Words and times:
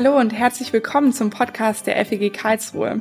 Hallo 0.00 0.16
und 0.16 0.32
herzlich 0.32 0.72
willkommen 0.72 1.12
zum 1.12 1.30
Podcast 1.30 1.88
der 1.88 1.96
FEG 2.06 2.32
Karlsruhe. 2.32 3.00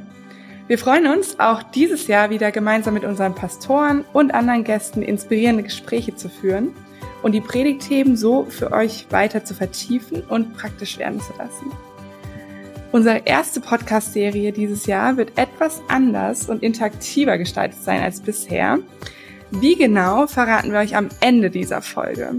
Wir 0.65 0.79
freuen 0.79 1.05
uns, 1.05 1.39
auch 1.39 1.61
dieses 1.61 2.07
Jahr 2.07 2.31
wieder 2.31 2.51
gemeinsam 2.51 2.95
mit 2.95 3.03
unseren 3.03 3.35
Pastoren 3.35 4.03
und 4.13 4.33
anderen 4.33 4.63
Gästen 4.63 5.03
inspirierende 5.03 5.61
Gespräche 5.61 6.15
zu 6.15 6.27
führen 6.27 6.73
und 7.21 7.33
die 7.33 7.41
Predigtthemen 7.41 8.17
so 8.17 8.45
für 8.45 8.71
euch 8.71 9.05
weiter 9.11 9.45
zu 9.45 9.53
vertiefen 9.53 10.23
und 10.23 10.57
praktisch 10.57 10.97
werden 10.97 11.21
zu 11.21 11.33
lassen. 11.37 11.71
Unsere 12.91 13.21
erste 13.25 13.61
Podcast-Serie 13.61 14.51
dieses 14.51 14.87
Jahr 14.87 15.17
wird 15.17 15.37
etwas 15.37 15.83
anders 15.89 16.49
und 16.49 16.63
interaktiver 16.63 17.37
gestaltet 17.37 17.83
sein 17.83 18.01
als 18.01 18.21
bisher. 18.21 18.79
Wie 19.51 19.75
genau 19.75 20.25
verraten 20.25 20.71
wir 20.71 20.79
euch 20.79 20.95
am 20.95 21.09
Ende 21.19 21.51
dieser 21.51 21.83
Folge. 21.83 22.37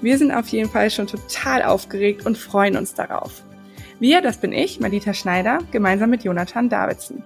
Wir 0.00 0.16
sind 0.16 0.30
auf 0.30 0.46
jeden 0.46 0.70
Fall 0.70 0.92
schon 0.92 1.08
total 1.08 1.64
aufgeregt 1.64 2.24
und 2.24 2.38
freuen 2.38 2.76
uns 2.76 2.94
darauf. 2.94 3.42
Wir, 4.00 4.22
das 4.22 4.40
bin 4.40 4.52
ich, 4.52 4.80
Madita 4.80 5.12
Schneider, 5.12 5.58
gemeinsam 5.72 6.08
mit 6.08 6.24
Jonathan 6.24 6.70
Davidson. 6.70 7.22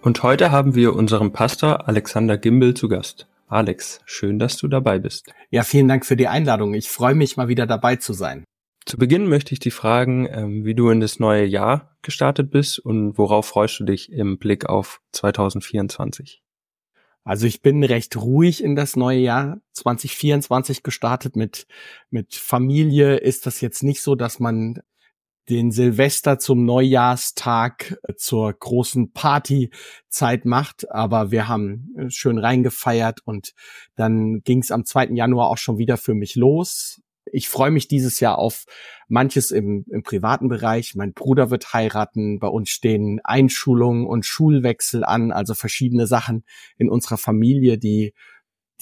Und 0.00 0.22
heute 0.22 0.50
haben 0.50 0.74
wir 0.74 0.94
unseren 0.94 1.30
Pastor 1.34 1.86
Alexander 1.86 2.38
Gimbel 2.38 2.72
zu 2.72 2.88
Gast. 2.88 3.28
Alex, 3.46 4.00
schön, 4.06 4.38
dass 4.38 4.56
du 4.56 4.66
dabei 4.66 4.98
bist. 4.98 5.30
Ja, 5.50 5.62
vielen 5.62 5.88
Dank 5.88 6.06
für 6.06 6.16
die 6.16 6.26
Einladung. 6.26 6.72
Ich 6.72 6.88
freue 6.88 7.14
mich 7.14 7.36
mal 7.36 7.48
wieder 7.48 7.66
dabei 7.66 7.96
zu 7.96 8.14
sein. 8.14 8.44
Zu 8.86 8.96
Beginn 8.96 9.28
möchte 9.28 9.52
ich 9.52 9.58
dich 9.58 9.74
fragen, 9.74 10.26
ähm, 10.30 10.64
wie 10.64 10.74
du 10.74 10.88
in 10.88 11.00
das 11.00 11.20
neue 11.20 11.44
Jahr 11.44 11.98
gestartet 12.00 12.50
bist 12.50 12.78
und 12.78 13.18
worauf 13.18 13.44
freust 13.44 13.78
du 13.78 13.84
dich 13.84 14.10
im 14.10 14.38
Blick 14.38 14.64
auf 14.64 15.02
2024? 15.12 16.42
Also 17.24 17.46
ich 17.46 17.60
bin 17.60 17.84
recht 17.84 18.16
ruhig 18.16 18.64
in 18.64 18.74
das 18.74 18.96
neue 18.96 19.18
Jahr 19.18 19.60
2024 19.74 20.82
gestartet 20.82 21.36
mit, 21.36 21.66
mit 22.08 22.36
Familie. 22.36 23.16
Ist 23.16 23.44
das 23.44 23.60
jetzt 23.60 23.82
nicht 23.82 24.00
so, 24.00 24.14
dass 24.14 24.40
man 24.40 24.80
den 25.48 25.70
Silvester 25.70 26.38
zum 26.38 26.64
Neujahrstag 26.64 27.98
äh, 28.02 28.14
zur 28.14 28.52
großen 28.52 29.12
Partyzeit 29.12 30.44
macht. 30.44 30.90
Aber 30.90 31.30
wir 31.30 31.48
haben 31.48 31.94
äh, 31.96 32.10
schön 32.10 32.38
reingefeiert 32.38 33.20
und 33.24 33.52
dann 33.94 34.42
ging 34.42 34.60
es 34.60 34.70
am 34.70 34.84
2. 34.84 35.08
Januar 35.12 35.48
auch 35.48 35.58
schon 35.58 35.78
wieder 35.78 35.96
für 35.96 36.14
mich 36.14 36.34
los. 36.34 37.00
Ich 37.32 37.48
freue 37.48 37.72
mich 37.72 37.88
dieses 37.88 38.20
Jahr 38.20 38.38
auf 38.38 38.66
manches 39.08 39.50
im, 39.50 39.84
im 39.90 40.02
privaten 40.02 40.48
Bereich. 40.48 40.94
Mein 40.94 41.12
Bruder 41.12 41.50
wird 41.50 41.72
heiraten. 41.72 42.38
Bei 42.38 42.46
uns 42.48 42.70
stehen 42.70 43.20
Einschulungen 43.24 44.06
und 44.06 44.24
Schulwechsel 44.24 45.04
an, 45.04 45.32
also 45.32 45.54
verschiedene 45.54 46.06
Sachen 46.06 46.44
in 46.76 46.88
unserer 46.88 47.18
Familie, 47.18 47.78
die 47.78 48.14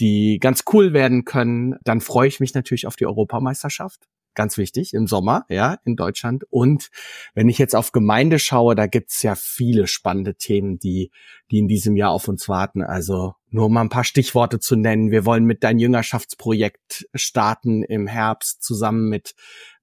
die 0.01 0.39
ganz 0.41 0.65
cool 0.73 0.93
werden 0.93 1.25
können. 1.25 1.77
Dann 1.85 2.01
freue 2.01 2.29
ich 2.29 2.41
mich 2.41 2.53
natürlich 2.53 2.87
auf 2.87 2.97
die 2.97 3.07
Europameisterschaft 3.07 4.09
ganz 4.35 4.59
wichtig, 4.59 4.95
im 4.95 5.07
Sommer, 5.07 5.45
ja, 5.49 5.79
in 5.85 5.97
Deutschland. 5.97 6.45
Und 6.51 6.91
wenn 7.35 7.49
ich 7.49 7.59
jetzt 7.59 7.75
auf 7.75 7.93
Gemeinde 7.93 8.39
schaue, 8.39 8.75
da 8.75 8.87
gibt's 8.87 9.23
ja 9.23 9.35
viele 9.35 9.87
spannende 9.87 10.35
Themen, 10.35 10.79
die, 10.79 11.11
die 11.51 11.59
in 11.59 11.69
diesem 11.69 11.97
Jahr 11.97 12.11
auf 12.11 12.29
uns 12.29 12.49
warten. 12.49 12.83
Also 12.83 13.35
nur 13.51 13.71
mal 13.71 13.83
ein 13.83 13.89
paar 13.89 14.05
Stichworte 14.05 14.59
zu 14.59 14.75
nennen. 14.77 15.11
Wir 15.11 15.25
wollen 15.25 15.45
mit 15.45 15.63
dein 15.63 15.79
Jüngerschaftsprojekt 15.79 17.07
starten 17.15 17.85
im 17.85 18.07
Herbst 18.07 18.63
zusammen 18.63 19.09
mit, 19.09 19.35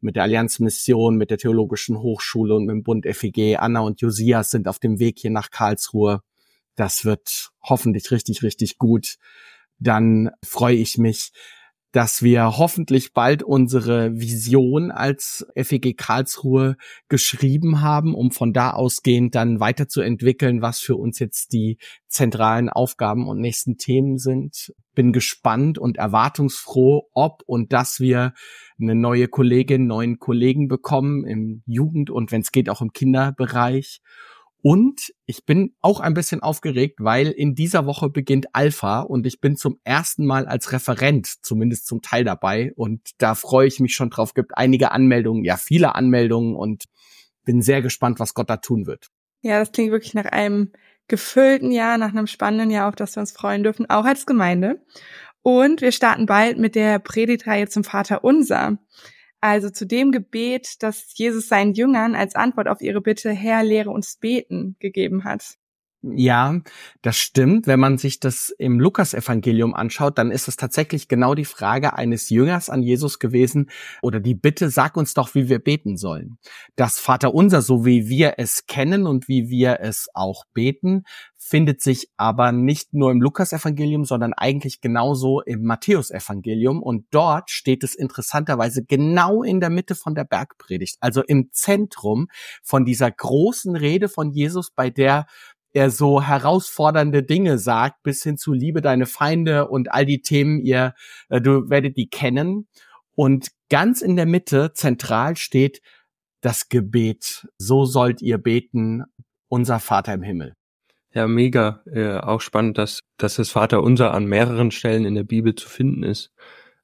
mit 0.01 0.17
der 0.17 0.23
Allianzmission, 0.23 1.15
mit 1.15 1.31
der 1.31 1.37
Theologischen 1.37 1.97
Hochschule 1.97 2.55
und 2.55 2.65
mit 2.65 2.73
dem 2.73 2.83
Bund 2.83 3.05
FEG. 3.05 3.57
Anna 3.57 3.79
und 3.79 4.01
Josias 4.01 4.51
sind 4.51 4.67
auf 4.67 4.79
dem 4.79 4.99
Weg 4.99 5.19
hier 5.19 5.31
nach 5.31 5.51
Karlsruhe. 5.51 6.21
Das 6.75 7.05
wird 7.05 7.51
hoffentlich 7.63 8.11
richtig, 8.11 8.43
richtig 8.43 8.77
gut. 8.77 9.15
Dann 9.79 10.31
freue 10.43 10.75
ich 10.75 10.97
mich, 10.97 11.31
dass 11.91 12.21
wir 12.21 12.57
hoffentlich 12.57 13.13
bald 13.13 13.43
unsere 13.43 14.15
Vision 14.15 14.91
als 14.91 15.45
FEG 15.55 15.97
Karlsruhe 15.97 16.77
geschrieben 17.09 17.81
haben, 17.81 18.15
um 18.15 18.31
von 18.31 18.53
da 18.53 18.71
ausgehend 18.71 19.35
dann 19.35 19.59
weiterzuentwickeln, 19.59 20.61
was 20.61 20.79
für 20.79 20.95
uns 20.95 21.19
jetzt 21.19 21.51
die 21.51 21.77
zentralen 22.07 22.69
Aufgaben 22.69 23.27
und 23.27 23.39
nächsten 23.39 23.77
Themen 23.77 24.17
sind. 24.17 24.73
Bin 24.93 25.11
gespannt 25.11 25.77
und 25.77 25.97
erwartungsfroh, 25.97 27.09
ob 27.13 27.43
und 27.45 27.73
dass 27.73 27.99
wir 27.99 28.33
eine 28.79 28.95
neue 28.95 29.27
Kollegin, 29.27 29.87
neuen 29.87 30.19
Kollegen 30.19 30.67
bekommen 30.67 31.25
im 31.25 31.61
Jugend- 31.65 32.09
und 32.09 32.31
wenn 32.31 32.41
es 32.41 32.51
geht 32.51 32.69
auch 32.69 32.81
im 32.81 32.93
Kinderbereich 32.93 34.01
und 34.61 35.13
ich 35.25 35.45
bin 35.45 35.73
auch 35.81 35.99
ein 35.99 36.13
bisschen 36.13 36.41
aufgeregt, 36.41 36.99
weil 36.99 37.27
in 37.27 37.55
dieser 37.55 37.85
Woche 37.85 38.09
beginnt 38.09 38.47
Alpha 38.53 39.01
und 39.01 39.25
ich 39.25 39.41
bin 39.41 39.55
zum 39.55 39.79
ersten 39.83 40.25
Mal 40.25 40.45
als 40.45 40.71
Referent 40.71 41.43
zumindest 41.43 41.87
zum 41.87 42.01
Teil 42.01 42.23
dabei 42.23 42.71
und 42.75 43.01
da 43.17 43.35
freue 43.35 43.67
ich 43.67 43.79
mich 43.79 43.95
schon 43.95 44.09
drauf. 44.09 44.33
Gibt 44.33 44.57
einige 44.57 44.91
Anmeldungen, 44.91 45.43
ja 45.43 45.57
viele 45.57 45.95
Anmeldungen 45.95 46.55
und 46.55 46.85
bin 47.43 47.61
sehr 47.61 47.81
gespannt, 47.81 48.19
was 48.19 48.33
Gott 48.33 48.49
da 48.49 48.57
tun 48.57 48.85
wird. 48.85 49.07
Ja, 49.41 49.57
das 49.57 49.71
klingt 49.71 49.91
wirklich 49.91 50.13
nach 50.13 50.25
einem 50.25 50.71
gefüllten 51.07 51.71
Jahr, 51.71 51.97
nach 51.97 52.09
einem 52.09 52.27
spannenden 52.27 52.69
Jahr, 52.69 52.87
auf 52.87 52.95
das 52.95 53.15
wir 53.15 53.21
uns 53.21 53.31
freuen 53.31 53.63
dürfen, 53.63 53.89
auch 53.89 54.05
als 54.05 54.25
Gemeinde. 54.25 54.81
Und 55.41 55.81
wir 55.81 55.91
starten 55.91 56.27
bald 56.27 56.59
mit 56.59 56.75
der 56.75 56.99
Predigtreihe 56.99 57.67
zum 57.67 57.83
Vater 57.83 58.23
Unser. 58.23 58.77
Also 59.41 59.71
zu 59.71 59.87
dem 59.87 60.11
Gebet, 60.11 60.83
das 60.83 61.17
Jesus 61.17 61.47
seinen 61.47 61.73
Jüngern 61.73 62.13
als 62.13 62.35
Antwort 62.35 62.67
auf 62.67 62.81
ihre 62.81 63.01
Bitte, 63.01 63.31
Herr, 63.31 63.63
lehre 63.63 63.89
uns 63.89 64.17
beten, 64.17 64.75
gegeben 64.79 65.23
hat. 65.23 65.57
Ja, 66.03 66.59
das 67.03 67.17
stimmt. 67.17 67.67
Wenn 67.67 67.79
man 67.79 67.99
sich 67.99 68.19
das 68.19 68.49
im 68.57 68.79
Lukasevangelium 68.79 69.75
anschaut, 69.75 70.17
dann 70.17 70.31
ist 70.31 70.47
es 70.47 70.57
tatsächlich 70.57 71.07
genau 71.07 71.35
die 71.35 71.45
Frage 71.45 71.93
eines 71.93 72.31
Jüngers 72.31 72.71
an 72.71 72.81
Jesus 72.81 73.19
gewesen 73.19 73.69
oder 74.01 74.19
die 74.19 74.33
Bitte, 74.33 74.71
sag 74.71 74.97
uns 74.97 75.13
doch, 75.13 75.35
wie 75.35 75.47
wir 75.47 75.59
beten 75.59 75.97
sollen. 75.97 76.39
Das 76.75 76.97
Vaterunser, 76.99 77.61
so 77.61 77.85
wie 77.85 78.09
wir 78.09 78.35
es 78.37 78.65
kennen 78.65 79.05
und 79.05 79.27
wie 79.27 79.49
wir 79.49 79.79
es 79.79 80.07
auch 80.15 80.45
beten, 80.55 81.03
findet 81.37 81.81
sich 81.81 82.07
aber 82.17 82.51
nicht 82.51 82.93
nur 82.93 83.11
im 83.11 83.21
Lukasevangelium, 83.21 84.05
sondern 84.05 84.33
eigentlich 84.33 84.79
genauso 84.79 85.41
im 85.41 85.63
Matthäusevangelium 85.63 86.81
und 86.81 87.07
dort 87.11 87.49
steht 87.49 87.83
es 87.83 87.95
interessanterweise 87.95 88.85
genau 88.85 89.41
in 89.41 89.59
der 89.59 89.71
Mitte 89.71 89.95
von 89.95 90.13
der 90.13 90.23
Bergpredigt, 90.23 90.97
also 90.99 91.21
im 91.23 91.49
Zentrum 91.51 92.27
von 92.63 92.85
dieser 92.85 93.11
großen 93.11 93.75
Rede 93.75 94.07
von 94.07 94.31
Jesus, 94.31 94.69
bei 94.71 94.89
der 94.91 95.25
er 95.73 95.89
so 95.89 96.21
herausfordernde 96.21 97.23
Dinge 97.23 97.57
sagt, 97.57 98.03
bis 98.03 98.23
hin 98.23 98.37
zu 98.37 98.53
Liebe 98.53 98.81
deine 98.81 99.05
Feinde 99.05 99.67
und 99.67 99.91
all 99.91 100.05
die 100.05 100.21
Themen, 100.21 100.59
ihr, 100.59 100.93
äh, 101.29 101.41
du 101.41 101.69
werdet 101.69 101.97
die 101.97 102.09
kennen. 102.09 102.67
Und 103.15 103.49
ganz 103.69 104.01
in 104.01 104.15
der 104.15 104.25
Mitte, 104.25 104.73
zentral 104.73 105.37
steht 105.37 105.81
das 106.41 106.69
Gebet. 106.69 107.47
So 107.57 107.85
sollt 107.85 108.21
ihr 108.21 108.37
beten, 108.37 109.03
unser 109.47 109.79
Vater 109.79 110.13
im 110.13 110.23
Himmel. 110.23 110.55
Ja, 111.13 111.27
mega. 111.27 111.83
Äh, 111.91 112.17
auch 112.17 112.41
spannend, 112.41 112.77
dass, 112.77 113.01
dass 113.17 113.35
das 113.35 113.49
Vater 113.49 113.83
unser 113.83 114.13
an 114.13 114.25
mehreren 114.25 114.71
Stellen 114.71 115.05
in 115.05 115.15
der 115.15 115.23
Bibel 115.23 115.55
zu 115.55 115.67
finden 115.67 116.03
ist. 116.03 116.31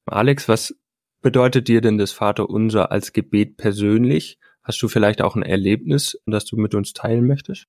Alex, 0.06 0.50
was 0.50 0.76
bedeutet 1.22 1.68
dir 1.68 1.82
denn 1.82 1.98
das 1.98 2.12
Vater 2.12 2.50
unser 2.50 2.92
als 2.92 3.14
Gebet 3.14 3.58
persönlich? 3.58 4.38
Hast 4.64 4.82
du 4.82 4.90
vielleicht 4.90 5.22
auch 5.22 5.36
ein 5.36 5.44
Erlebnis, 5.44 6.22
das 6.26 6.46
du 6.46 6.58
mit 6.58 6.76
uns 6.76 6.94
teilen 6.94 7.26
möchtest? 7.26 7.68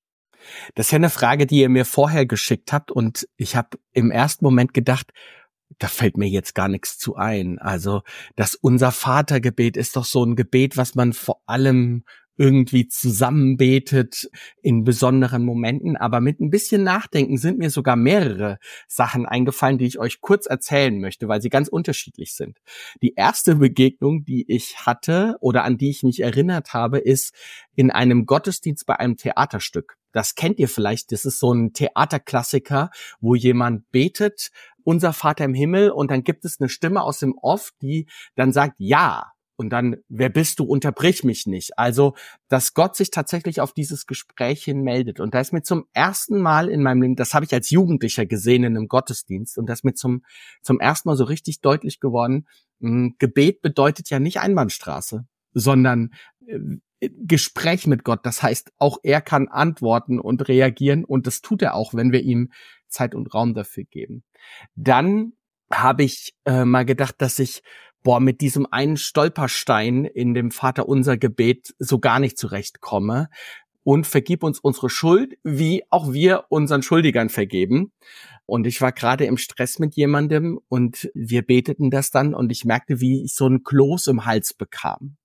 Das 0.75 0.87
ist 0.87 0.91
ja 0.91 0.97
eine 0.97 1.09
Frage, 1.09 1.45
die 1.45 1.59
ihr 1.59 1.69
mir 1.69 1.85
vorher 1.85 2.25
geschickt 2.25 2.73
habt 2.73 2.91
und 2.91 3.27
ich 3.37 3.55
habe 3.55 3.77
im 3.93 4.11
ersten 4.11 4.45
Moment 4.45 4.73
gedacht, 4.73 5.11
da 5.77 5.87
fällt 5.87 6.17
mir 6.17 6.27
jetzt 6.27 6.55
gar 6.55 6.67
nichts 6.67 6.97
zu 6.97 7.15
ein. 7.15 7.59
Also 7.59 8.01
das 8.35 8.55
Unser 8.55 8.91
Vatergebet 8.91 9.77
ist 9.77 9.95
doch 9.95 10.05
so 10.05 10.23
ein 10.23 10.35
Gebet, 10.35 10.77
was 10.77 10.95
man 10.95 11.13
vor 11.13 11.41
allem 11.45 12.03
irgendwie 12.39 12.87
zusammenbetet 12.87 14.29
in 14.61 14.85
besonderen 14.85 15.43
Momenten. 15.43 15.97
Aber 15.97 16.21
mit 16.21 16.39
ein 16.39 16.49
bisschen 16.49 16.83
Nachdenken 16.83 17.37
sind 17.37 17.59
mir 17.59 17.69
sogar 17.69 17.97
mehrere 17.97 18.59
Sachen 18.87 19.25
eingefallen, 19.25 19.77
die 19.77 19.85
ich 19.85 19.99
euch 19.99 20.21
kurz 20.21 20.45
erzählen 20.45 20.97
möchte, 20.99 21.27
weil 21.27 21.41
sie 21.41 21.49
ganz 21.49 21.67
unterschiedlich 21.67 22.33
sind. 22.33 22.57
Die 23.01 23.13
erste 23.15 23.57
Begegnung, 23.57 24.23
die 24.23 24.49
ich 24.49 24.85
hatte 24.85 25.35
oder 25.41 25.65
an 25.65 25.77
die 25.77 25.89
ich 25.89 26.01
mich 26.01 26.21
erinnert 26.21 26.73
habe, 26.73 26.97
ist 26.99 27.35
in 27.75 27.91
einem 27.91 28.25
Gottesdienst 28.25 28.85
bei 28.85 28.97
einem 28.97 29.17
Theaterstück. 29.17 29.97
Das 30.13 30.33
kennt 30.35 30.59
ihr 30.59 30.69
vielleicht. 30.69 31.11
Das 31.11 31.25
ist 31.25 31.39
so 31.39 31.53
ein 31.53 31.73
Theaterklassiker, 31.73 32.89
wo 33.19 33.35
jemand 33.35 33.91
betet, 33.91 34.49
unser 34.83 35.11
Vater 35.11 35.43
im 35.43 35.53
Himmel, 35.53 35.91
und 35.91 36.09
dann 36.09 36.23
gibt 36.23 36.45
es 36.45 36.59
eine 36.59 36.69
Stimme 36.69 37.03
aus 37.03 37.19
dem 37.19 37.37
Off, 37.37 37.73
die 37.81 38.07
dann 38.35 38.53
sagt, 38.53 38.75
ja, 38.77 39.33
und 39.59 39.71
dann, 39.71 39.97
wer 40.07 40.29
bist 40.29 40.59
du, 40.59 40.63
unterbrich 40.63 41.25
mich 41.25 41.45
nicht. 41.45 41.77
Also, 41.77 42.15
dass 42.47 42.73
Gott 42.73 42.95
sich 42.95 43.11
tatsächlich 43.11 43.59
auf 43.59 43.73
dieses 43.73 44.07
Gespräch 44.07 44.63
hin 44.63 44.83
meldet. 44.83 45.19
Und 45.19 45.33
da 45.33 45.41
ist 45.41 45.51
mir 45.51 45.63
zum 45.63 45.85
ersten 45.91 46.39
Mal 46.39 46.69
in 46.69 46.81
meinem 46.81 47.01
Leben, 47.01 47.15
das 47.17 47.33
habe 47.33 47.43
ich 47.43 47.53
als 47.53 47.69
Jugendlicher 47.69 48.25
gesehen 48.25 48.63
in 48.63 48.77
einem 48.77 48.87
Gottesdienst, 48.87 49.57
und 49.57 49.67
das 49.67 49.79
ist 49.79 49.83
mir 49.83 49.95
zum, 49.95 50.23
zum 50.61 50.79
ersten 50.79 51.09
Mal 51.09 51.17
so 51.17 51.25
richtig 51.25 51.59
deutlich 51.59 51.99
geworden, 51.99 52.47
hm, 52.79 53.15
Gebet 53.19 53.61
bedeutet 53.61 54.09
ja 54.09 54.19
nicht 54.19 54.39
Einbahnstraße, 54.39 55.25
sondern 55.53 56.13
äh, 56.47 57.09
Gespräch 57.25 57.85
mit 57.85 58.05
Gott. 58.05 58.21
Das 58.23 58.41
heißt, 58.41 58.71
auch 58.77 58.99
er 59.03 59.19
kann 59.19 59.49
antworten 59.49 60.21
und 60.21 60.47
reagieren 60.47 61.03
und 61.03 61.27
das 61.27 61.41
tut 61.41 61.61
er 61.61 61.75
auch, 61.75 61.93
wenn 61.93 62.13
wir 62.13 62.21
ihm 62.21 62.53
Zeit 62.87 63.13
und 63.13 63.33
Raum 63.33 63.53
dafür 63.53 63.83
geben. 63.83 64.23
Dann 64.75 65.33
habe 65.69 66.03
ich 66.03 66.33
äh, 66.45 66.63
mal 66.63 66.85
gedacht, 66.85 67.15
dass 67.17 67.39
ich 67.39 67.61
boah, 68.03 68.19
mit 68.19 68.41
diesem 68.41 68.65
einen 68.71 68.97
Stolperstein 68.97 70.05
in 70.05 70.33
dem 70.33 70.51
Vater 70.51 70.87
unser 70.87 71.17
Gebet 71.17 71.73
so 71.79 71.99
gar 71.99 72.19
nicht 72.19 72.37
zurechtkomme. 72.37 73.29
Und 73.83 74.05
vergib 74.05 74.43
uns 74.43 74.59
unsere 74.59 74.89
Schuld, 74.89 75.37
wie 75.43 75.83
auch 75.89 76.11
wir 76.11 76.45
unseren 76.49 76.83
Schuldigern 76.83 77.29
vergeben. 77.29 77.91
Und 78.45 78.67
ich 78.67 78.81
war 78.81 78.91
gerade 78.91 79.25
im 79.25 79.37
Stress 79.37 79.79
mit 79.79 79.95
jemandem 79.95 80.59
und 80.67 81.09
wir 81.13 81.43
beteten 81.43 81.89
das 81.89 82.11
dann 82.11 82.33
und 82.33 82.51
ich 82.51 82.65
merkte, 82.65 82.99
wie 82.99 83.23
ich 83.23 83.33
so 83.33 83.45
einen 83.45 83.63
Kloß 83.63 84.07
im 84.07 84.25
Hals 84.25 84.53
bekam. 84.53 85.17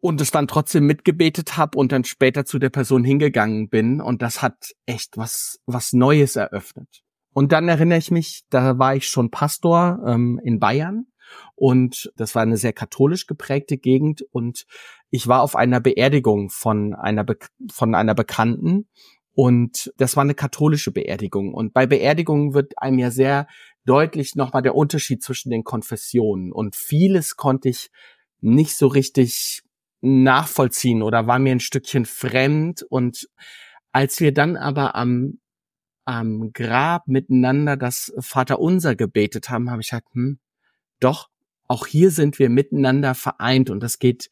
Und 0.00 0.20
es 0.20 0.30
dann 0.30 0.46
trotzdem 0.46 0.86
mitgebetet 0.86 1.56
habe 1.56 1.78
und 1.78 1.92
dann 1.92 2.04
später 2.04 2.44
zu 2.44 2.58
der 2.58 2.70
Person 2.70 3.04
hingegangen 3.04 3.68
bin 3.68 4.00
und 4.00 4.22
das 4.22 4.42
hat 4.42 4.72
echt 4.86 5.16
was, 5.16 5.60
was 5.66 5.92
Neues 5.92 6.36
eröffnet. 6.36 7.02
Und 7.32 7.52
dann 7.52 7.68
erinnere 7.68 7.98
ich 7.98 8.10
mich, 8.10 8.42
da 8.50 8.78
war 8.78 8.94
ich 8.94 9.08
schon 9.08 9.30
Pastor 9.30 10.00
ähm, 10.06 10.40
in 10.44 10.60
Bayern 10.60 11.06
und 11.54 12.12
das 12.16 12.34
war 12.34 12.42
eine 12.42 12.56
sehr 12.56 12.72
katholisch 12.72 13.26
geprägte 13.26 13.76
Gegend 13.76 14.22
und 14.30 14.66
ich 15.10 15.28
war 15.28 15.42
auf 15.42 15.56
einer 15.56 15.80
Beerdigung 15.80 16.50
von 16.50 16.94
einer, 16.94 17.24
Be 17.24 17.38
von 17.70 17.94
einer 17.94 18.14
Bekannten 18.14 18.88
und 19.34 19.92
das 19.96 20.16
war 20.16 20.22
eine 20.22 20.34
katholische 20.34 20.92
Beerdigung. 20.92 21.54
Und 21.54 21.74
bei 21.74 21.86
Beerdigungen 21.86 22.54
wird 22.54 22.74
einem 22.78 23.00
ja 23.00 23.10
sehr 23.10 23.48
deutlich 23.84 24.36
nochmal 24.36 24.62
der 24.62 24.76
Unterschied 24.76 25.22
zwischen 25.22 25.50
den 25.50 25.64
Konfessionen. 25.64 26.52
Und 26.52 26.76
vieles 26.76 27.36
konnte 27.36 27.68
ich 27.68 27.90
nicht 28.40 28.76
so 28.76 28.86
richtig 28.86 29.62
nachvollziehen 30.00 31.02
oder 31.02 31.26
war 31.26 31.38
mir 31.38 31.52
ein 31.52 31.60
Stückchen 31.60 32.04
fremd. 32.04 32.84
Und 32.88 33.28
als 33.90 34.20
wir 34.20 34.32
dann 34.32 34.56
aber 34.56 34.94
am, 34.94 35.40
am 36.04 36.52
Grab 36.52 37.08
miteinander 37.08 37.76
das 37.76 38.12
Vaterunser 38.18 38.94
gebetet 38.94 39.50
haben, 39.50 39.68
habe 39.70 39.82
ich 39.82 39.90
gesagt, 39.90 40.08
hm, 40.12 40.38
doch, 41.04 41.28
auch 41.66 41.86
hier 41.86 42.10
sind 42.10 42.38
wir 42.38 42.50
miteinander 42.50 43.14
vereint 43.14 43.70
und 43.70 43.80
das 43.80 43.98
geht, 43.98 44.30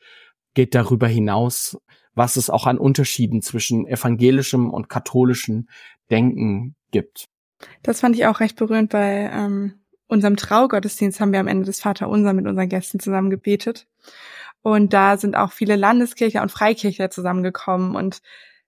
geht 0.55 0.75
darüber 0.75 1.07
hinaus, 1.07 1.79
was 2.15 2.37
es 2.37 2.51
auch 2.51 2.67
an 2.67 2.79
Unterschieden 2.79 3.43
zwischen 3.43 3.87
evangelischem 3.87 4.71
und 4.71 4.89
katholischem 4.89 5.69
Denken 6.11 6.75
gibt. 6.91 7.29
Das 7.83 8.01
fand 8.01 8.17
ich 8.17 8.27
auch 8.27 8.41
recht 8.41 8.57
berührend 8.57 8.91
bei 8.91 9.31
ähm, 9.33 9.83
unserem 10.09 10.37
Traugottesdienst 10.37 11.21
haben 11.21 11.33
wir 11.33 11.41
am 11.41 11.49
Ende 11.49 11.65
des 11.65 11.81
Vaterunser 11.81 12.35
mit 12.35 12.47
unseren 12.47 12.69
Gästen 12.69 13.01
zusammen 13.01 13.31
gebetet. 13.31 13.87
Und 14.61 14.93
da 14.93 15.17
sind 15.17 15.37
auch 15.37 15.53
viele 15.53 15.75
Landeskircher 15.77 16.43
und 16.43 16.53
Freikircher 16.53 17.09
zusammengekommen. 17.09 17.97
Und 17.97 18.21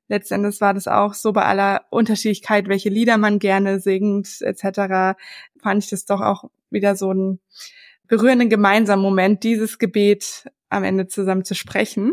letztendlich 0.08 0.60
war 0.62 0.72
das 0.72 0.88
auch 0.88 1.12
so 1.12 1.32
bei 1.32 1.44
aller 1.44 1.82
Unterschiedlichkeit, 1.90 2.68
welche 2.68 2.88
Lieder 2.88 3.18
man 3.18 3.38
gerne 3.38 3.78
singt, 3.78 4.40
etc., 4.40 5.18
fand 5.62 5.84
ich 5.84 5.90
das 5.90 6.06
doch 6.06 6.22
auch 6.22 6.44
wieder 6.70 6.96
so 6.96 7.12
ein 7.12 7.40
berührenden 8.08 8.48
gemeinsamen 8.48 9.02
Moment, 9.02 9.42
dieses 9.42 9.78
Gebet 9.78 10.44
am 10.68 10.84
Ende 10.84 11.06
zusammen 11.06 11.44
zu 11.44 11.54
sprechen. 11.54 12.12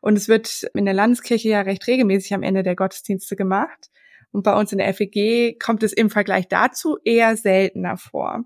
Und 0.00 0.16
es 0.16 0.28
wird 0.28 0.64
in 0.74 0.84
der 0.84 0.94
Landeskirche 0.94 1.48
ja 1.48 1.60
recht 1.62 1.86
regelmäßig 1.86 2.34
am 2.34 2.42
Ende 2.42 2.62
der 2.62 2.76
Gottesdienste 2.76 3.36
gemacht. 3.36 3.90
Und 4.32 4.42
bei 4.42 4.58
uns 4.58 4.72
in 4.72 4.78
der 4.78 4.92
FEG 4.92 5.58
kommt 5.58 5.82
es 5.82 5.92
im 5.92 6.10
Vergleich 6.10 6.48
dazu 6.48 6.98
eher 7.04 7.36
seltener 7.36 7.96
vor. 7.96 8.44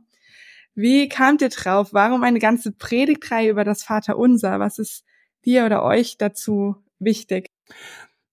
Wie 0.74 1.08
kamt 1.08 1.42
ihr 1.42 1.48
drauf? 1.48 1.88
Warum 1.92 2.22
eine 2.22 2.38
ganze 2.38 2.72
Predigtreihe 2.72 3.50
über 3.50 3.64
das 3.64 3.82
Vaterunser? 3.82 4.60
Was 4.60 4.78
ist 4.78 5.04
dir 5.44 5.66
oder 5.66 5.82
euch 5.82 6.16
dazu 6.16 6.76
wichtig? 6.98 7.46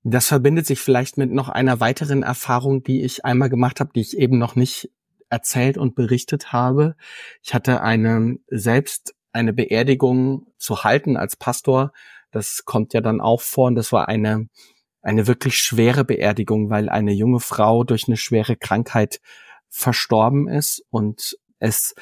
Das 0.03 0.27
verbindet 0.27 0.65
sich 0.65 0.79
vielleicht 0.79 1.17
mit 1.17 1.31
noch 1.31 1.49
einer 1.49 1.79
weiteren 1.79 2.23
Erfahrung, 2.23 2.83
die 2.83 3.03
ich 3.03 3.25
einmal 3.25 3.49
gemacht 3.49 3.79
habe, 3.79 3.91
die 3.93 4.01
ich 4.01 4.17
eben 4.17 4.37
noch 4.37 4.55
nicht 4.55 4.89
erzählt 5.29 5.77
und 5.77 5.95
berichtet 5.95 6.51
habe. 6.53 6.95
Ich 7.43 7.53
hatte 7.53 7.81
eine 7.81 8.37
selbst 8.47 9.15
eine 9.31 9.53
Beerdigung 9.53 10.47
zu 10.57 10.83
halten 10.83 11.17
als 11.17 11.35
Pastor. 11.35 11.91
Das 12.31 12.65
kommt 12.65 12.93
ja 12.93 13.01
dann 13.01 13.21
auch 13.21 13.41
vor 13.41 13.67
und 13.67 13.75
das 13.75 13.91
war 13.91 14.07
eine 14.07 14.47
eine 15.07 15.25
wirklich 15.25 15.57
schwere 15.59 16.03
Beerdigung, 16.03 16.69
weil 16.69 16.89
eine 16.89 17.13
junge 17.13 17.39
Frau 17.39 17.85
durch 17.85 18.07
eine 18.07 18.17
schwere 18.17 18.57
Krankheit 18.57 19.21
verstorben 19.69 20.49
ist 20.49 20.83
und 20.89 21.37
es 21.59 21.95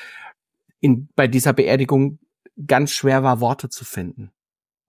in, 0.79 1.09
bei 1.15 1.27
dieser 1.27 1.53
Beerdigung 1.53 2.17
ganz 2.65 2.91
schwer 2.91 3.21
war, 3.21 3.41
Worte 3.41 3.69
zu 3.69 3.85
finden. 3.85 4.31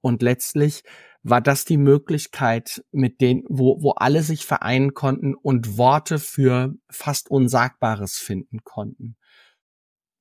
Und 0.01 0.23
letztlich 0.23 0.83
war 1.29 1.41
das 1.41 1.65
die 1.65 1.77
Möglichkeit, 1.77 2.85
mit 2.93 3.21
denen, 3.21 3.43
wo, 3.49 3.83
wo 3.83 3.91
alle 3.93 4.23
sich 4.23 4.47
vereinen 4.47 4.95
konnten 4.95 5.35
und 5.35 5.77
Worte 5.77 6.21
für 6.21 6.75
fast 6.89 7.33
Unsagbares 7.33 8.17
finden 8.17 8.61
konnten. 8.63 9.17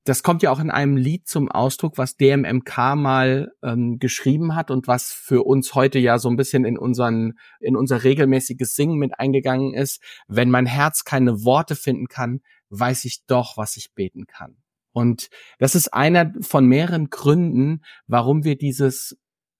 Das 0.02 0.24
kommt 0.24 0.42
ja 0.42 0.50
auch 0.50 0.58
in 0.58 0.70
einem 0.70 0.96
Lied 0.96 1.28
zum 1.28 1.48
Ausdruck, 1.48 1.96
was 1.96 2.16
DMMK 2.16 2.96
mal 2.96 3.52
ähm, 3.62 4.00
geschrieben 4.00 4.56
hat 4.56 4.72
und 4.72 4.88
was 4.88 5.12
für 5.12 5.44
uns 5.44 5.76
heute 5.76 6.00
ja 6.00 6.18
so 6.18 6.28
ein 6.28 6.36
bisschen 6.36 6.64
in 6.64 6.76
unseren 6.76 7.34
in 7.60 7.76
unser 7.76 8.02
regelmäßiges 8.02 8.74
Singen 8.74 8.98
mit 8.98 9.18
eingegangen 9.20 9.74
ist. 9.74 10.02
Wenn 10.26 10.50
mein 10.50 10.66
Herz 10.66 11.04
keine 11.04 11.44
Worte 11.44 11.76
finden 11.76 12.08
kann, 12.08 12.40
weiß 12.70 13.04
ich 13.04 13.24
doch, 13.26 13.56
was 13.56 13.76
ich 13.76 13.94
beten 13.94 14.26
kann. 14.26 14.56
Und 14.92 15.28
das 15.60 15.76
ist 15.76 15.94
einer 15.94 16.32
von 16.40 16.66
mehreren 16.66 17.10
Gründen, 17.10 17.82
warum 18.08 18.42
wir 18.42 18.56
dieses 18.56 19.16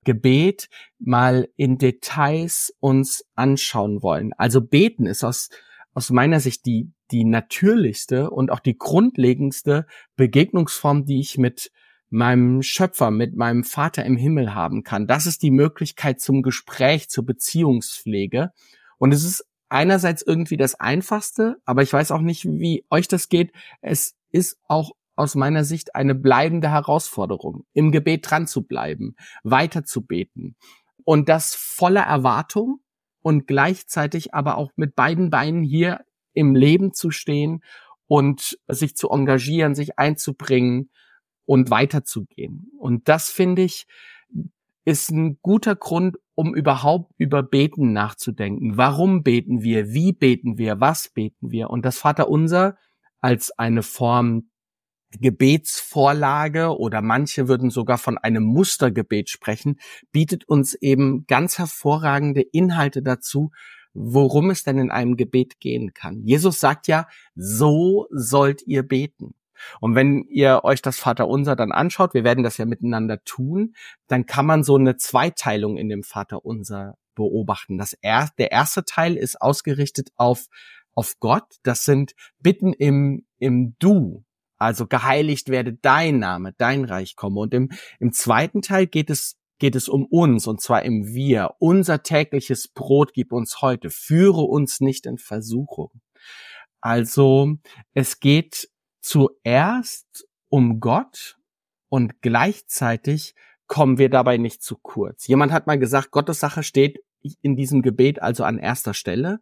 Gebet 0.06 0.70
mal 0.99 1.49
in 1.56 1.76
Details 1.76 2.73
uns 2.81 3.26
anschauen 3.35 4.03
wollen. 4.03 4.32
Also 4.38 4.62
beten 4.62 5.05
ist 5.05 5.25
aus, 5.25 5.50
aus 5.93 6.11
meiner 6.11 6.41
Sicht 6.41 6.64
die, 6.64 6.91
die 7.11 7.25
natürlichste 7.25 8.31
und 8.31 8.50
auch 8.50 8.61
die 8.61 8.79
grundlegendste 8.79 9.87
Begegnungsform, 10.17 11.05
die 11.05 11.20
ich 11.20 11.37
mit 11.37 11.70
meinem 12.08 12.62
Schöpfer, 12.62 13.11
mit 13.11 13.37
meinem 13.37 13.64
Vater 13.64 14.05
im 14.05 14.17
Himmel 14.17 14.55
haben 14.55 14.85
kann. 14.85 15.06
Das 15.06 15.26
ist 15.26 15.43
die 15.43 15.50
Möglichkeit 15.50 16.20
zum 16.20 16.43
Gespräch, 16.43 17.11
zur 17.11 17.26
Beziehungspflege. 17.26 18.53
Und 18.99 19.12
es 19.12 19.25
ist 19.25 19.44
einerseits 19.69 20.23
irgendwie 20.23 20.56
das 20.56 20.76
Einfachste, 20.76 21.56
aber 21.64 21.82
ich 21.82 21.93
weiß 21.93 22.12
auch 22.12 22.20
nicht, 22.20 22.44
wie 22.44 22.85
euch 22.91 23.08
das 23.08 23.29
geht. 23.29 23.53
Es 23.81 24.14
ist 24.31 24.58
auch 24.69 24.93
aus 25.16 25.34
meiner 25.34 25.64
Sicht 25.64 25.94
eine 25.94 26.14
bleibende 26.14 26.70
Herausforderung, 26.70 27.64
im 27.72 27.90
Gebet 27.90 28.30
dran 28.30 28.46
zu 28.46 28.62
bleiben, 28.62 29.16
weiter 29.42 29.84
zu 29.84 30.06
beten. 30.06 30.56
Und 31.04 31.28
das 31.28 31.54
voller 31.54 32.02
Erwartung 32.02 32.80
und 33.22 33.46
gleichzeitig 33.46 34.34
aber 34.34 34.58
auch 34.58 34.70
mit 34.76 34.94
beiden 34.94 35.30
Beinen 35.30 35.62
hier 35.62 36.05
im 36.32 36.55
Leben 36.55 36.93
zu 36.93 37.10
stehen 37.10 37.62
und 38.06 38.58
sich 38.69 38.94
zu 38.94 39.10
engagieren, 39.10 39.74
sich 39.74 39.98
einzubringen 39.98 40.91
und 41.46 41.70
weiterzugehen. 41.70 42.70
Und 42.79 43.08
das 43.08 43.31
finde 43.31 43.62
ich, 43.62 43.86
ist 44.84 45.10
ein 45.10 45.38
guter 45.43 45.74
Grund, 45.74 46.17
um 46.34 46.55
überhaupt 46.55 47.12
über 47.17 47.43
Beten 47.43 47.93
nachzudenken. 47.93 48.76
Warum 48.76 49.22
beten 49.22 49.62
wir? 49.62 49.93
Wie 49.93 50.12
beten 50.12 50.58
wir? 50.58 50.81
Was 50.81 51.08
beten 51.08 51.50
wir? 51.50 51.70
Und 51.70 51.84
das 51.84 51.98
Vaterunser 51.98 52.76
als 53.20 53.50
eine 53.58 53.82
Form 53.82 54.50
Gebetsvorlage 55.19 56.77
oder 56.77 57.01
manche 57.01 57.48
würden 57.48 57.70
sogar 57.70 57.98
von 57.98 58.19
einem 58.19 58.43
Mustergebet 58.43 59.31
sprechen, 59.31 59.79
bietet 60.13 60.48
uns 60.48 60.75
eben 60.75 61.27
ganz 61.27 61.58
hervorragende 61.58 62.43
Inhalte 62.43 63.03
dazu, 63.03 63.51
worum 63.94 64.51
es 64.51 64.63
denn 64.63 64.79
in 64.79 64.91
einem 64.91 65.17
Gebet 65.17 65.58
gehen 65.58 65.94
kann. 65.94 66.22
Jesus 66.22 66.60
sagt 66.60 66.86
ja, 66.86 67.08
so 67.34 68.06
sollt 68.10 68.63
ihr 68.67 68.82
beten. 68.82 69.34
Und 69.81 69.94
wenn 69.94 70.25
ihr 70.29 70.65
euch 70.65 70.82
das 70.82 70.98
Vaterunser 70.98 71.56
dann 71.56 71.72
anschaut, 71.72 72.13
wir 72.13 72.25
werden 72.25 72.44
das 72.44 72.58
ja 72.58 72.67
miteinander 72.67 73.25
tun, 73.25 73.75
dann 74.06 74.27
kann 74.27 74.44
man 74.44 74.65
so 74.65 74.77
eine 74.77 74.98
Zweiteilung 74.98 75.79
in 75.79 75.89
dem 75.89 76.03
Vaterunser 76.03 76.98
beobachten. 77.15 77.79
Das 77.79 77.96
er, 78.03 78.29
der 78.36 78.53
erste 78.53 78.84
Teil 78.84 79.17
ist 79.17 79.41
ausgerichtet 79.41 80.10
auf, 80.17 80.46
auf 80.94 81.15
Gott. 81.19 81.56
Das 81.63 81.84
sind 81.84 82.13
Bitten 82.39 82.75
im, 82.75 83.25
im 83.39 83.77
Du. 83.79 84.25
Also 84.58 84.86
geheiligt 84.86 85.48
werde 85.48 85.75
dein 85.75 86.19
Name, 86.19 86.55
dein 86.56 86.84
Reich 86.84 87.17
komme. 87.17 87.41
Und 87.41 87.55
im, 87.55 87.70
im 88.01 88.13
zweiten 88.13 88.63
Teil 88.63 88.86
geht 88.86 89.10
es, 89.10 89.36
geht 89.58 89.77
es 89.77 89.89
um 89.89 90.06
uns, 90.06 90.46
und 90.46 90.60
zwar 90.60 90.82
im 90.82 91.06
Wir. 91.06 91.55
Unser 91.58 92.03
tägliches 92.03 92.69
Brot 92.69 93.13
gib 93.13 93.32
uns 93.32 93.60
heute. 93.60 93.91
Führe 93.91 94.43
uns 94.43 94.81
nicht 94.81 95.06
in 95.06 95.19
Versuchung. 95.19 95.91
Also 96.81 97.56
es 97.94 98.20
geht 98.20 98.69
zuerst 99.01 100.27
um 100.48 100.81
Gott 100.81 101.36
und 101.89 102.22
gleichzeitig 102.22 103.34
kommen 103.67 103.98
wir 103.98 104.10
dabei 104.10 104.36
nicht 104.36 104.63
zu 104.63 104.77
kurz. 104.77 105.27
Jemand 105.27 105.53
hat 105.53 105.67
mal 105.67 105.79
gesagt, 105.79 106.10
Gottes 106.10 106.41
Sache 106.41 106.63
steht 106.63 107.03
in 107.43 107.56
diesem 107.56 107.82
Gebet 107.82 108.22
also 108.22 108.44
an 108.44 108.58
erster 108.58 108.94
Stelle, 108.94 109.41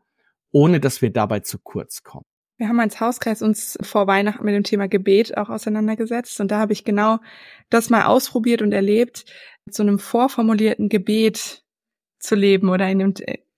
ohne 0.50 0.80
dass 0.80 1.02
wir 1.02 1.10
dabei 1.10 1.40
zu 1.40 1.58
kurz 1.58 2.02
kommen. 2.02 2.24
Wir 2.56 2.68
haben 2.68 2.78
als 2.78 3.00
Hauskreis 3.00 3.42
uns 3.42 3.76
vor 3.82 4.06
Weihnachten 4.06 4.44
mit 4.44 4.54
dem 4.54 4.62
Thema 4.62 4.86
Gebet 4.86 5.36
auch 5.36 5.50
auseinandergesetzt 5.50 6.40
und 6.40 6.50
da 6.50 6.60
habe 6.60 6.72
ich 6.72 6.84
genau 6.84 7.18
das 7.68 7.90
mal 7.90 8.04
ausprobiert 8.04 8.62
und 8.62 8.72
erlebt, 8.72 9.24
mit 9.64 9.74
so 9.74 9.82
einem 9.82 9.98
vorformulierten 9.98 10.88
Gebet 10.88 11.64
zu 12.20 12.36
leben 12.36 12.68
oder 12.68 12.88
in 12.88 12.98
dem 13.00 13.14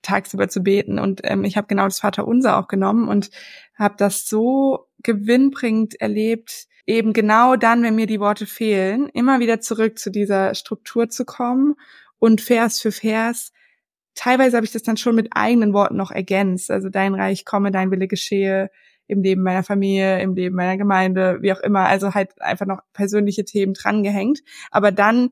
tagsüber 0.06 0.48
zu 0.48 0.62
beten. 0.62 0.98
Und 0.98 1.20
ähm, 1.24 1.44
ich 1.44 1.56
habe 1.56 1.66
genau 1.66 1.84
das 1.84 2.00
Vaterunser 2.00 2.56
auch 2.56 2.68
genommen 2.68 3.08
und 3.08 3.30
habe 3.76 3.96
das 3.98 4.26
so 4.26 4.86
gewinnbringend 5.02 6.00
erlebt, 6.00 6.66
eben 6.86 7.12
genau 7.12 7.56
dann, 7.56 7.82
wenn 7.82 7.96
mir 7.96 8.06
die 8.06 8.20
Worte 8.20 8.46
fehlen, 8.46 9.08
immer 9.10 9.40
wieder 9.40 9.60
zurück 9.60 9.98
zu 9.98 10.10
dieser 10.10 10.54
Struktur 10.54 11.08
zu 11.08 11.24
kommen 11.24 11.74
und 12.18 12.40
Vers 12.40 12.80
für 12.80 12.92
Vers. 12.92 13.52
Teilweise 14.14 14.56
habe 14.56 14.64
ich 14.64 14.72
das 14.72 14.84
dann 14.84 14.96
schon 14.96 15.16
mit 15.16 15.28
eigenen 15.32 15.74
Worten 15.74 15.96
noch 15.96 16.12
ergänzt. 16.12 16.70
Also 16.70 16.88
dein 16.88 17.14
Reich 17.14 17.44
komme, 17.44 17.70
dein 17.70 17.90
Wille 17.90 18.06
geschehe 18.08 18.70
im 19.08 19.22
Leben 19.22 19.42
meiner 19.42 19.62
Familie, 19.62 20.20
im 20.20 20.34
Leben 20.34 20.56
meiner 20.56 20.76
Gemeinde, 20.76 21.38
wie 21.40 21.52
auch 21.52 21.60
immer. 21.60 21.86
Also 21.86 22.14
halt 22.14 22.40
einfach 22.40 22.66
noch 22.66 22.80
persönliche 22.92 23.44
Themen 23.44 23.74
drangehängt. 23.74 24.40
Aber 24.70 24.92
dann 24.92 25.30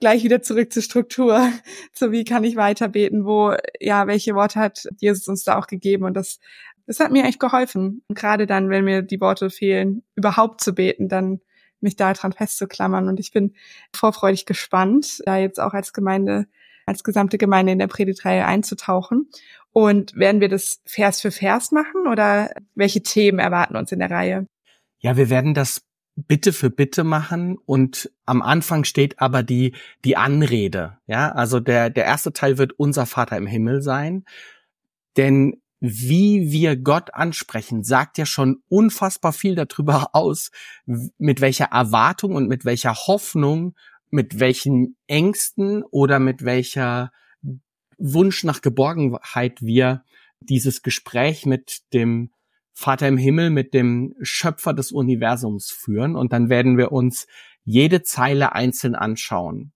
gleich 0.00 0.24
wieder 0.24 0.42
zurück 0.42 0.72
zur 0.72 0.82
Struktur, 0.82 1.48
so 1.92 2.10
wie 2.10 2.24
kann 2.24 2.44
ich 2.44 2.56
weiter 2.56 2.88
beten, 2.88 3.24
wo, 3.24 3.54
ja, 3.80 4.06
welche 4.06 4.34
Worte 4.34 4.58
hat 4.58 4.88
Jesus 4.98 5.28
uns 5.28 5.44
da 5.44 5.58
auch 5.58 5.66
gegeben 5.66 6.04
und 6.04 6.14
das 6.14 6.40
das 6.86 7.00
hat 7.00 7.12
mir 7.12 7.24
echt 7.24 7.40
geholfen. 7.40 8.02
Und 8.08 8.18
gerade 8.18 8.46
dann, 8.46 8.68
wenn 8.70 8.84
mir 8.84 9.02
die 9.02 9.20
Worte 9.20 9.50
fehlen, 9.50 10.02
überhaupt 10.14 10.60
zu 10.60 10.74
beten, 10.74 11.08
dann 11.08 11.40
mich 11.80 11.96
da 11.96 12.12
dran 12.12 12.32
festzuklammern. 12.32 13.08
Und 13.08 13.20
ich 13.20 13.32
bin 13.32 13.54
vorfreudig 13.94 14.46
gespannt, 14.46 15.22
da 15.26 15.36
jetzt 15.36 15.60
auch 15.60 15.74
als 15.74 15.92
Gemeinde, 15.92 16.46
als 16.86 17.04
gesamte 17.04 17.38
Gemeinde 17.38 17.72
in 17.72 17.78
der 17.78 17.88
Predigtreihe 17.88 18.44
einzutauchen. 18.44 19.28
Und 19.72 20.14
werden 20.16 20.40
wir 20.40 20.48
das 20.48 20.80
Vers 20.84 21.20
für 21.20 21.30
Vers 21.30 21.72
machen 21.72 22.06
oder 22.06 22.50
welche 22.74 23.02
Themen 23.02 23.38
erwarten 23.38 23.76
uns 23.76 23.90
in 23.90 24.00
der 24.00 24.10
Reihe? 24.10 24.46
Ja, 24.98 25.16
wir 25.16 25.30
werden 25.30 25.54
das 25.54 25.82
Bitte 26.14 26.52
für 26.52 26.68
Bitte 26.68 27.04
machen 27.04 27.56
und 27.64 28.10
am 28.26 28.42
Anfang 28.42 28.84
steht 28.84 29.18
aber 29.20 29.42
die, 29.42 29.74
die 30.04 30.16
Anrede. 30.18 30.98
Ja, 31.06 31.32
also 31.32 31.58
der, 31.58 31.88
der 31.88 32.04
erste 32.04 32.34
Teil 32.34 32.58
wird 32.58 32.72
unser 32.74 33.06
Vater 33.06 33.38
im 33.38 33.46
Himmel 33.46 33.80
sein. 33.80 34.24
Denn 35.16 35.62
wie 35.80 36.52
wir 36.52 36.76
Gott 36.76 37.14
ansprechen, 37.14 37.82
sagt 37.82 38.18
ja 38.18 38.26
schon 38.26 38.62
unfassbar 38.68 39.32
viel 39.32 39.54
darüber 39.54 40.10
aus, 40.12 40.50
mit 40.86 41.40
welcher 41.40 41.66
Erwartung 41.72 42.36
und 42.36 42.46
mit 42.46 42.64
welcher 42.64 42.94
Hoffnung, 42.94 43.74
mit 44.10 44.38
welchen 44.38 44.96
Ängsten 45.06 45.82
oder 45.82 46.18
mit 46.18 46.44
welcher 46.44 47.10
Wunsch 48.02 48.42
nach 48.42 48.60
Geborgenheit 48.62 49.62
wir 49.62 50.04
dieses 50.40 50.82
Gespräch 50.82 51.46
mit 51.46 51.82
dem 51.92 52.32
Vater 52.72 53.06
im 53.06 53.16
Himmel, 53.16 53.50
mit 53.50 53.74
dem 53.74 54.14
Schöpfer 54.20 54.74
des 54.74 54.90
Universums 54.90 55.70
führen. 55.70 56.16
Und 56.16 56.32
dann 56.32 56.48
werden 56.48 56.76
wir 56.78 56.90
uns 56.90 57.26
jede 57.64 58.02
Zeile 58.02 58.54
einzeln 58.54 58.96
anschauen, 58.96 59.72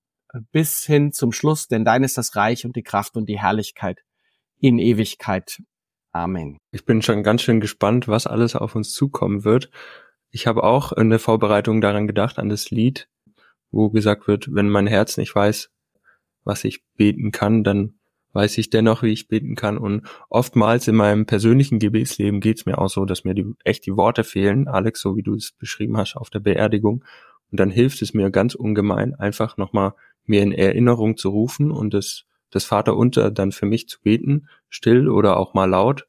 bis 0.50 0.84
hin 0.84 1.12
zum 1.12 1.30
Schluss, 1.30 1.68
denn 1.68 1.84
dein 1.84 2.02
ist 2.02 2.18
das 2.18 2.34
Reich 2.34 2.66
und 2.66 2.74
die 2.74 2.82
Kraft 2.82 3.16
und 3.16 3.28
die 3.28 3.38
Herrlichkeit 3.38 4.02
in 4.58 4.78
Ewigkeit. 4.78 5.62
Amen. 6.10 6.58
Ich 6.72 6.84
bin 6.84 7.02
schon 7.02 7.22
ganz 7.22 7.42
schön 7.42 7.60
gespannt, 7.60 8.08
was 8.08 8.26
alles 8.26 8.56
auf 8.56 8.74
uns 8.74 8.92
zukommen 8.92 9.44
wird. 9.44 9.70
Ich 10.30 10.46
habe 10.46 10.64
auch 10.64 10.92
in 10.92 11.10
der 11.10 11.20
Vorbereitung 11.20 11.80
daran 11.80 12.06
gedacht, 12.06 12.38
an 12.38 12.48
das 12.48 12.70
Lied, 12.70 13.08
wo 13.70 13.90
gesagt 13.90 14.26
wird, 14.26 14.52
wenn 14.52 14.68
mein 14.68 14.88
Herz 14.88 15.16
nicht 15.16 15.34
weiß, 15.34 15.70
was 16.42 16.64
ich 16.64 16.82
beten 16.96 17.30
kann, 17.30 17.62
dann 17.62 17.98
weiß 18.36 18.58
ich 18.58 18.70
dennoch, 18.70 19.02
wie 19.02 19.12
ich 19.12 19.28
beten 19.28 19.56
kann. 19.56 19.78
Und 19.78 20.06
oftmals 20.28 20.86
in 20.86 20.94
meinem 20.94 21.26
persönlichen 21.26 21.78
Gebetsleben 21.80 22.40
geht 22.40 22.58
es 22.58 22.66
mir 22.66 22.78
auch 22.78 22.88
so, 22.88 23.04
dass 23.04 23.24
mir 23.24 23.34
die, 23.34 23.46
echt 23.64 23.86
die 23.86 23.96
Worte 23.96 24.22
fehlen, 24.22 24.68
Alex, 24.68 25.00
so 25.00 25.16
wie 25.16 25.22
du 25.22 25.34
es 25.34 25.52
beschrieben 25.52 25.96
hast 25.96 26.16
auf 26.16 26.30
der 26.30 26.40
Beerdigung. 26.40 27.04
Und 27.50 27.60
dann 27.60 27.70
hilft 27.70 28.02
es 28.02 28.14
mir 28.14 28.30
ganz 28.30 28.54
ungemein, 28.54 29.14
einfach 29.14 29.56
nochmal 29.56 29.94
mir 30.24 30.42
in 30.42 30.52
Erinnerung 30.52 31.16
zu 31.16 31.30
rufen 31.30 31.70
und 31.70 31.94
das 31.94 32.24
das 32.50 32.64
Vaterunter 32.64 33.30
dann 33.30 33.52
für 33.52 33.66
mich 33.66 33.88
zu 33.88 34.00
beten, 34.00 34.48
still 34.68 35.08
oder 35.08 35.36
auch 35.36 35.54
mal 35.54 35.68
laut. 35.68 36.06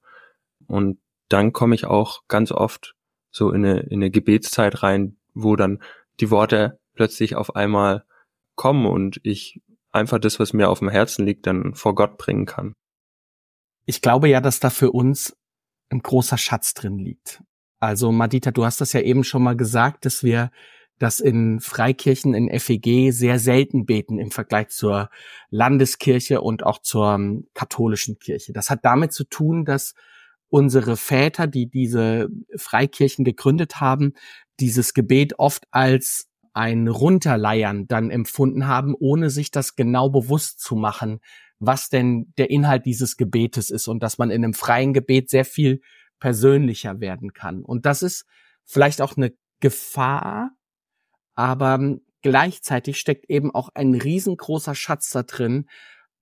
Und 0.68 1.00
dann 1.30 1.54
komme 1.54 1.76
ich 1.76 1.86
auch 1.86 2.24
ganz 2.28 2.52
oft 2.52 2.96
so 3.32 3.52
in 3.52 3.66
eine, 3.66 3.80
in 3.82 4.00
eine 4.00 4.12
Gebetszeit 4.12 4.84
rein, 4.84 5.18
wo 5.34 5.56
dann 5.56 5.80
die 6.20 6.32
Worte 6.32 6.80
plötzlich 6.94 7.36
auf 7.36 7.56
einmal 7.56 8.04
kommen 8.56 8.86
und 8.86 9.20
ich 9.24 9.62
einfach 9.98 10.20
das, 10.20 10.40
was 10.40 10.54
mir 10.54 10.70
auf 10.70 10.80
dem 10.80 10.90
Herzen 10.90 11.26
liegt, 11.26 11.46
dann 11.48 11.74
vor 11.74 11.96
Gott 11.96 12.18
bringen 12.18 12.46
kann. 12.46 12.74
Ich 13.86 14.02
glaube 14.02 14.30
ja, 14.30 14.42
dass 14.42 14.60
da 14.60 14.70
für 14.70 14.92
uns 14.92 15.36
ein 15.90 16.00
großer 16.00 16.38
Schatz 16.38 16.74
drin 16.74 16.98
liegt. 16.98 17.42
Also 17.80 18.12
Madita, 18.12 18.52
du 18.52 18.66
hast 18.66 18.82
das 18.82 18.94
ja 18.94 19.02
eben 19.02 19.24
schon 19.24 19.44
mal 19.44 19.56
gesagt, 19.56 20.06
dass 20.06 20.24
wir 20.24 20.52
dass 21.00 21.20
in 21.20 21.60
Freikirchen 21.60 22.34
in 22.34 22.60
FEG 22.60 23.12
sehr 23.14 23.40
selten 23.40 23.86
beten 23.86 24.18
im 24.18 24.32
Vergleich 24.32 24.70
zur 24.70 25.10
Landeskirche 25.50 26.42
und 26.42 26.66
auch 26.66 26.80
zur 26.82 27.14
ähm, 27.14 27.48
katholischen 27.54 28.18
Kirche. 28.20 28.54
Das 28.54 28.70
hat 28.70 28.80
damit 28.84 29.14
zu 29.14 29.24
tun, 29.24 29.64
dass 29.64 29.94
unsere 30.50 30.98
Väter, 30.98 31.46
die 31.46 31.70
diese 31.70 32.30
Freikirchen 32.56 33.26
gegründet 33.26 33.80
haben, 33.80 34.14
dieses 34.60 34.94
Gebet 34.94 35.38
oft 35.38 35.66
als 35.72 36.30
ein 36.58 36.88
Runterleiern 36.88 37.88
dann 37.88 38.10
empfunden 38.10 38.66
haben, 38.66 38.96
ohne 38.98 39.30
sich 39.30 39.52
das 39.52 39.76
genau 39.76 40.10
bewusst 40.10 40.60
zu 40.60 40.76
machen, 40.76 41.20
was 41.60 41.90
denn 41.90 42.34
der 42.40 42.50
Inhalt 42.50 42.88
dieses 42.88 43.16
Gebetes 43.16 43.70
ist 43.70 43.88
und 43.88 44.02
dass 44.02 44.18
man 44.18 44.32
in 44.32 44.44
einem 44.44 44.56
freien 44.56 44.92
Gebet 44.92 45.30
sehr 45.30 45.46
viel 45.46 45.82
persönlicher 46.20 47.00
werden 47.00 47.34
kann. 47.34 47.64
Und 47.64 47.86
das 47.86 48.02
ist 48.02 48.26
vielleicht 48.66 49.04
auch 49.04 49.16
eine 49.18 49.34
Gefahr, 49.60 50.50
aber 51.36 51.98
gleichzeitig 52.24 52.98
steckt 52.98 53.30
eben 53.30 53.54
auch 53.54 53.70
ein 53.76 53.94
riesengroßer 53.94 54.74
Schatz 54.74 55.12
da 55.12 55.22
drin, 55.22 55.68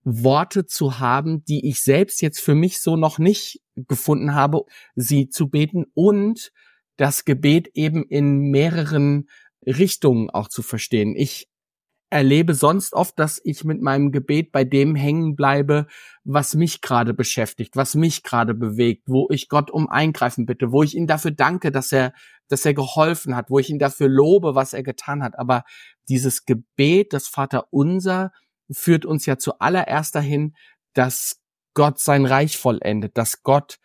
Worte 0.04 0.66
zu 0.66 1.00
haben, 1.00 1.46
die 1.46 1.66
ich 1.70 1.82
selbst 1.82 2.22
jetzt 2.22 2.42
für 2.42 2.56
mich 2.56 2.82
so 2.82 2.98
noch 2.98 3.20
nicht 3.20 3.62
gefunden 3.76 4.36
habe, 4.36 4.66
sie 4.96 5.30
zu 5.30 5.48
beten 5.48 5.86
und 5.94 6.52
das 6.98 7.24
Gebet 7.24 7.70
eben 7.74 8.04
in 8.04 8.52
mehreren 8.52 9.30
Richtungen 9.66 10.30
auch 10.30 10.48
zu 10.48 10.62
verstehen. 10.62 11.16
Ich 11.16 11.50
erlebe 12.10 12.54
sonst 12.54 12.94
oft, 12.94 13.18
dass 13.20 13.42
ich 13.44 13.64
mit 13.64 13.82
meinem 13.82 14.12
Gebet 14.12 14.52
bei 14.52 14.64
dem 14.64 14.96
hängen 14.96 15.36
bleibe, 15.36 15.88
was 16.24 16.54
mich 16.54 16.82
gerade 16.82 17.14
beschäftigt, 17.14 17.76
was 17.76 17.96
mich 17.96 18.24
gerade 18.24 18.54
bewegt, 18.54 19.04
wo 19.08 19.28
ich 19.32 19.50
Gott 19.50 19.72
um 19.72 19.90
Eingreifen 19.90 20.46
bitte, 20.46 20.72
wo 20.72 20.84
ich 20.84 20.96
ihn 20.96 21.08
dafür 21.08 21.32
danke, 21.32 21.72
dass 21.72 21.92
er, 21.92 22.14
dass 22.48 22.66
er 22.66 22.74
geholfen 22.74 23.36
hat, 23.36 23.50
wo 23.50 23.60
ich 23.60 23.70
ihn 23.70 23.80
dafür 23.80 24.08
lobe, 24.08 24.56
was 24.56 24.74
er 24.74 24.84
getan 24.84 25.24
hat. 25.24 25.38
Aber 25.38 25.64
dieses 26.08 26.46
Gebet, 26.46 27.12
das 27.12 27.28
Vater 27.28 27.68
unser, 27.72 28.32
führt 28.72 29.06
uns 29.06 29.26
ja 29.26 29.38
zuallererst 29.38 30.16
dahin, 30.16 30.56
dass 30.94 31.42
Gott 31.74 32.00
sein 32.00 32.26
Reich 32.26 32.58
vollendet, 32.58 33.18
dass 33.18 33.44
Gott 33.44 33.78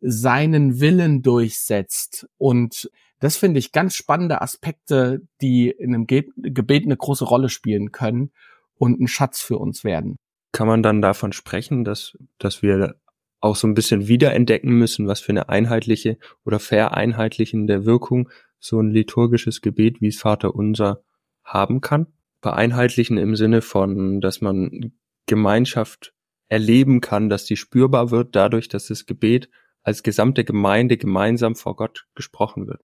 seinen 0.00 0.80
Willen 0.80 1.22
durchsetzt 1.22 2.28
und 2.36 2.90
das 3.20 3.36
finde 3.36 3.58
ich 3.58 3.72
ganz 3.72 3.94
spannende 3.94 4.40
Aspekte, 4.42 5.22
die 5.40 5.70
in 5.70 5.94
einem 5.94 6.06
Gebet 6.06 6.84
eine 6.84 6.96
große 6.96 7.24
Rolle 7.24 7.48
spielen 7.48 7.92
können 7.92 8.30
und 8.76 9.00
ein 9.00 9.08
Schatz 9.08 9.40
für 9.40 9.58
uns 9.58 9.84
werden. 9.84 10.16
Kann 10.52 10.68
man 10.68 10.82
dann 10.82 11.02
davon 11.02 11.32
sprechen, 11.32 11.84
dass, 11.84 12.16
dass 12.38 12.62
wir 12.62 12.96
auch 13.40 13.56
so 13.56 13.66
ein 13.66 13.74
bisschen 13.74 14.08
wiederentdecken 14.08 14.72
müssen, 14.72 15.06
was 15.06 15.20
für 15.20 15.30
eine 15.30 15.48
einheitliche 15.48 16.18
oder 16.44 16.58
vereinheitlichende 16.58 17.84
Wirkung 17.84 18.28
so 18.58 18.80
ein 18.80 18.90
liturgisches 18.90 19.60
Gebet 19.60 20.00
wie 20.00 20.12
Vater 20.12 20.54
unser 20.54 21.02
haben 21.44 21.80
kann? 21.80 22.06
Vereinheitlichen 22.40 23.18
im 23.18 23.36
Sinne 23.36 23.62
von, 23.62 24.20
dass 24.20 24.40
man 24.40 24.92
Gemeinschaft 25.26 26.14
erleben 26.48 27.00
kann, 27.00 27.28
dass 27.28 27.44
die 27.44 27.56
spürbar 27.56 28.10
wird 28.10 28.34
dadurch, 28.34 28.68
dass 28.68 28.86
das 28.86 29.06
Gebet 29.06 29.50
als 29.82 30.02
gesamte 30.02 30.44
Gemeinde 30.44 30.96
gemeinsam 30.96 31.54
vor 31.54 31.76
Gott 31.76 32.06
gesprochen 32.14 32.66
wird. 32.66 32.80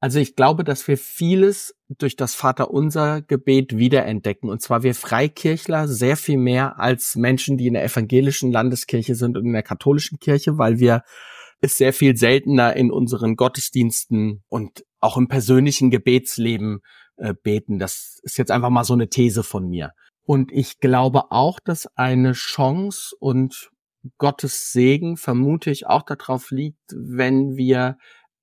Also 0.00 0.18
ich 0.18 0.36
glaube, 0.36 0.64
dass 0.64 0.86
wir 0.86 0.98
vieles 0.98 1.74
durch 1.88 2.16
das 2.16 2.34
Vaterunser 2.34 3.22
Gebet 3.22 3.76
wiederentdecken. 3.76 4.50
Und 4.50 4.60
zwar 4.60 4.82
wir 4.82 4.94
Freikirchler 4.94 5.88
sehr 5.88 6.16
viel 6.16 6.36
mehr 6.36 6.78
als 6.78 7.16
Menschen, 7.16 7.56
die 7.56 7.66
in 7.66 7.74
der 7.74 7.84
evangelischen 7.84 8.52
Landeskirche 8.52 9.14
sind 9.14 9.36
und 9.36 9.46
in 9.46 9.52
der 9.52 9.62
katholischen 9.62 10.18
Kirche, 10.18 10.58
weil 10.58 10.78
wir 10.78 11.02
es 11.60 11.78
sehr 11.78 11.92
viel 11.92 12.16
seltener 12.16 12.76
in 12.76 12.90
unseren 12.90 13.36
Gottesdiensten 13.36 14.42
und 14.48 14.84
auch 15.00 15.16
im 15.16 15.28
persönlichen 15.28 15.90
Gebetsleben 15.90 16.80
äh, 17.16 17.34
beten. 17.34 17.78
Das 17.78 18.18
ist 18.22 18.36
jetzt 18.36 18.50
einfach 18.50 18.70
mal 18.70 18.84
so 18.84 18.94
eine 18.94 19.08
These 19.08 19.42
von 19.42 19.68
mir. 19.68 19.92
Und 20.26 20.52
ich 20.52 20.80
glaube 20.80 21.30
auch, 21.30 21.60
dass 21.60 21.86
eine 21.96 22.32
Chance 22.32 23.14
und 23.18 23.70
Gottes 24.18 24.72
Segen 24.72 25.16
vermute 25.16 25.70
ich 25.70 25.86
auch 25.86 26.02
darauf 26.02 26.50
liegt, 26.50 26.82
wenn 26.94 27.56
wir 27.56 27.96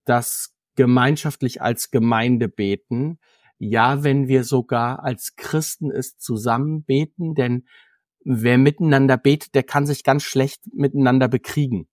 das 0.05 0.53
gemeinschaftlich 0.75 1.61
als 1.61 1.91
Gemeinde 1.91 2.47
beten. 2.47 3.19
Ja, 3.57 4.03
wenn 4.03 4.27
wir 4.27 4.43
sogar 4.43 5.03
als 5.03 5.35
Christen 5.35 5.91
es 5.91 6.17
zusammen 6.17 6.83
beten, 6.83 7.35
denn 7.35 7.65
wer 8.23 8.57
miteinander 8.57 9.17
betet, 9.17 9.55
der 9.55 9.63
kann 9.63 9.85
sich 9.85 10.03
ganz 10.03 10.23
schlecht 10.23 10.61
miteinander 10.73 11.27
bekriegen. 11.27 11.87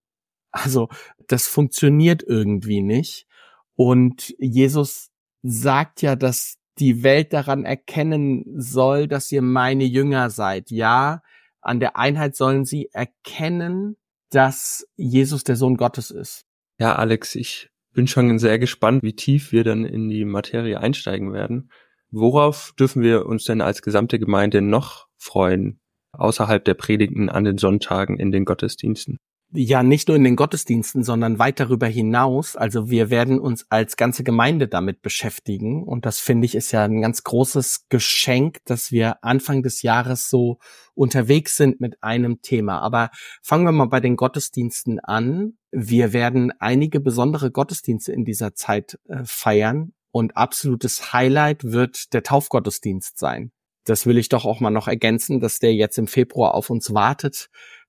Also 0.50 0.88
das 1.26 1.46
funktioniert 1.46 2.22
irgendwie 2.26 2.80
nicht. 2.80 3.26
Und 3.74 4.34
Jesus 4.38 5.10
sagt 5.42 6.02
ja, 6.02 6.16
dass 6.16 6.56
die 6.78 7.02
Welt 7.02 7.32
daran 7.32 7.64
erkennen 7.64 8.44
soll, 8.56 9.08
dass 9.08 9.30
ihr 9.32 9.42
meine 9.42 9.84
Jünger 9.84 10.30
seid. 10.30 10.70
Ja, 10.70 11.22
an 11.60 11.80
der 11.80 11.96
Einheit 11.96 12.36
sollen 12.36 12.64
sie 12.64 12.88
erkennen, 12.92 13.96
dass 14.30 14.86
Jesus 14.96 15.44
der 15.44 15.56
Sohn 15.56 15.76
Gottes 15.76 16.10
ist. 16.10 16.44
Ja, 16.78 16.94
Alex, 16.94 17.34
ich 17.34 17.70
bin 17.98 18.06
schon 18.06 18.38
sehr 18.38 18.60
gespannt, 18.60 19.02
wie 19.02 19.16
tief 19.16 19.50
wir 19.50 19.64
dann 19.64 19.84
in 19.84 20.08
die 20.08 20.24
Materie 20.24 20.78
einsteigen 20.78 21.32
werden. 21.32 21.72
Worauf 22.12 22.72
dürfen 22.78 23.02
wir 23.02 23.26
uns 23.26 23.42
denn 23.42 23.60
als 23.60 23.82
gesamte 23.82 24.20
Gemeinde 24.20 24.62
noch 24.62 25.08
freuen, 25.16 25.80
außerhalb 26.12 26.64
der 26.64 26.74
Predigten 26.74 27.28
an 27.28 27.42
den 27.42 27.58
Sonntagen 27.58 28.16
in 28.16 28.30
den 28.30 28.44
Gottesdiensten? 28.44 29.18
Ja 29.52 29.82
nicht 29.82 30.08
nur 30.08 30.16
in 30.16 30.24
den 30.24 30.36
Gottesdiensten, 30.36 31.02
sondern 31.02 31.38
weit 31.38 31.58
darüber 31.58 31.86
hinaus. 31.86 32.54
Also 32.54 32.90
wir 32.90 33.08
werden 33.08 33.40
uns 33.40 33.66
als 33.70 33.96
ganze 33.96 34.22
Gemeinde 34.22 34.68
damit 34.68 35.00
beschäftigen. 35.00 35.82
Und 35.84 36.04
das 36.04 36.18
finde 36.18 36.44
ich 36.44 36.54
ist 36.54 36.72
ja 36.72 36.84
ein 36.84 37.00
ganz 37.00 37.24
großes 37.24 37.86
Geschenk, 37.88 38.58
dass 38.66 38.92
wir 38.92 39.24
Anfang 39.24 39.62
des 39.62 39.82
Jahres 39.82 40.28
so 40.28 40.58
unterwegs 40.94 41.56
sind 41.56 41.80
mit 41.80 42.02
einem 42.02 42.42
Thema. 42.42 42.80
Aber 42.80 43.10
fangen 43.42 43.64
wir 43.64 43.72
mal 43.72 43.86
bei 43.86 44.00
den 44.00 44.16
Gottesdiensten 44.16 45.00
an. 45.00 45.54
Wir 45.70 46.12
werden 46.12 46.52
einige 46.58 47.00
besondere 47.00 47.50
Gottesdienste 47.50 48.12
in 48.12 48.24
dieser 48.24 48.54
Zeit 48.54 48.98
äh, 49.08 49.22
feiern. 49.24 49.92
Und 50.10 50.36
absolutes 50.36 51.12
Highlight 51.12 51.64
wird 51.64 52.12
der 52.12 52.22
Taufgottesdienst 52.22 53.18
sein. 53.18 53.52
Das 53.84 54.04
will 54.04 54.18
ich 54.18 54.28
doch 54.28 54.44
auch 54.44 54.60
mal 54.60 54.70
noch 54.70 54.88
ergänzen, 54.88 55.40
dass 55.40 55.58
der 55.58 55.74
jetzt 55.74 55.96
im 55.96 56.06
Februar 56.06 56.54
auf 56.54 56.68
uns 56.68 56.92
wartet 56.92 57.48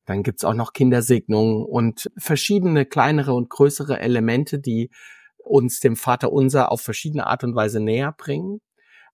dann 0.10 0.24
gibt's 0.24 0.44
auch 0.44 0.56
noch 0.56 0.74
Kindersegnungen 0.74 1.64
und 1.64 2.10
verschiedene 2.18 2.88
kleinere 2.88 3.36
und 3.36 3.48
größere 3.48 4.00
Elemente, 4.00 4.58
die 4.58 4.90
uns 5.38 5.82
dem 5.82 5.96
Vater 5.96 6.32
unser 6.34 6.72
auf 6.72 6.82
verschiedene 6.82 7.28
Art 7.28 7.44
und 7.44 7.54
Weise 7.56 7.80
näher 7.80 8.12
bringen. 8.18 8.60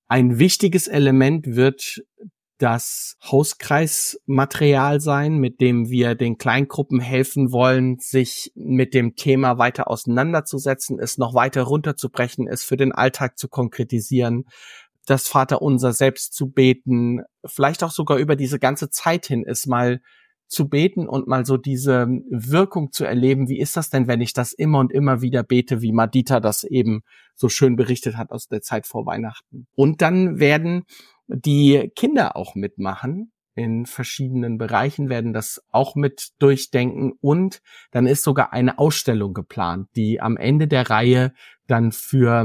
Ein 0.08 0.40
wichtiges 0.40 0.88
Element 0.88 1.58
wird 1.58 2.02
das 2.60 3.18
Hauskreismaterial 3.22 5.02
sein, 5.02 5.38
mit 5.38 5.60
dem 5.60 5.90
wir 5.90 6.16
den 6.16 6.38
Kleingruppen 6.38 7.02
helfen 7.02 7.52
wollen, 7.52 7.98
sich 8.00 8.54
mit 8.56 8.94
dem 8.94 9.18
Thema 9.18 9.58
weiter 9.58 9.90
auseinanderzusetzen, 9.90 10.98
es 10.98 11.18
noch 11.18 11.34
weiter 11.34 11.64
runterzubrechen, 11.64 12.48
es 12.48 12.64
für 12.64 12.78
den 12.78 12.94
Alltag 12.94 13.38
zu 13.38 13.50
konkretisieren, 13.50 14.46
das 15.06 15.28
Vaterunser 15.28 15.92
selbst 15.92 16.34
zu 16.34 16.50
beten, 16.50 17.20
vielleicht 17.46 17.84
auch 17.84 17.92
sogar 17.92 18.18
über 18.18 18.38
diese 18.38 18.60
ganze 18.60 18.90
Zeit 18.90 19.25
hin 19.25 19.44
es 19.46 19.66
mal 19.66 20.00
zu 20.48 20.70
beten 20.70 21.08
und 21.08 21.28
mal 21.28 21.46
so 21.46 21.58
diese 21.58 22.08
Wirkung 22.30 22.92
zu 22.92 23.06
erleben. 23.06 23.50
Wie 23.50 23.60
ist 23.60 23.78
das 23.78 23.90
denn, 23.90 24.08
wenn 24.08 24.22
ich 24.22 24.34
das 24.34 24.54
immer 24.54 24.80
und 24.80 24.92
immer 24.92 25.22
wieder 25.22 25.44
bete, 25.44 25.82
wie 25.82 25.92
Madita 25.92 26.40
das 26.40 26.64
eben 26.64 27.02
so 27.36 27.50
schön 27.50 27.75
berichtet 27.75 28.18
hat 28.18 28.32
aus 28.32 28.48
der 28.48 28.62
Zeit 28.62 28.88
vor 28.88 29.06
Weihnachten? 29.06 29.68
Und 29.75 30.02
dann 30.02 30.40
werden 30.40 30.84
die 31.28 31.92
Kinder 31.96 32.36
auch 32.36 32.56
mitmachen. 32.56 33.32
In 33.56 33.86
verschiedenen 33.86 34.58
Bereichen 34.58 35.08
werden 35.10 35.32
das 35.32 35.64
auch 35.72 35.96
mit 35.96 36.32
durchdenken 36.40 37.14
und 37.22 37.62
dann 37.92 38.06
ist 38.06 38.24
sogar 38.24 38.52
eine 38.52 38.80
Ausstellung 38.80 39.34
geplant, 39.34 39.88
die 39.96 40.20
am 40.20 40.36
Ende 40.36 40.68
der 40.68 40.90
Reihe 40.90 41.34
dann 41.66 41.94
für 41.94 42.44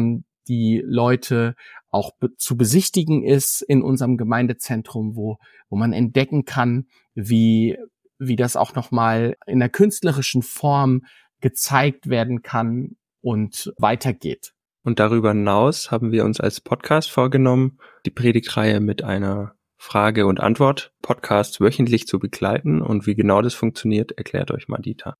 die 0.50 0.82
Leute 0.84 1.54
auch 1.90 2.10
be 2.18 2.34
zu 2.36 2.56
besichtigen 2.56 3.24
ist 3.24 3.62
in 3.62 3.82
unserem 3.82 4.16
Gemeindezentrum, 4.16 5.16
wo, 5.16 5.38
wo 5.68 5.76
man 5.76 5.92
entdecken 5.92 6.44
kann, 6.44 6.86
wie, 7.14 7.78
wie 8.18 8.36
das 8.36 8.56
auch 8.56 8.74
nochmal 8.74 9.36
in 9.46 9.60
der 9.60 9.68
künstlerischen 9.68 10.42
Form 10.42 11.02
gezeigt 11.40 12.08
werden 12.08 12.42
kann 12.42 12.96
und 13.22 13.72
weitergeht. 13.78 14.52
Und 14.82 14.98
darüber 14.98 15.30
hinaus 15.30 15.90
haben 15.90 16.10
wir 16.10 16.24
uns 16.24 16.40
als 16.40 16.60
Podcast 16.60 17.10
vorgenommen, 17.10 17.78
die 18.06 18.10
Predigtreihe 18.10 18.80
mit 18.80 19.04
einer 19.04 19.54
Frage- 19.76 20.26
und 20.26 20.40
Antwort-Podcast 20.40 21.60
wöchentlich 21.60 22.06
zu 22.06 22.18
begleiten. 22.18 22.82
Und 22.82 23.06
wie 23.06 23.14
genau 23.14 23.40
das 23.40 23.54
funktioniert, 23.54 24.12
erklärt 24.12 24.50
euch 24.50 24.68
Madita. 24.68 25.14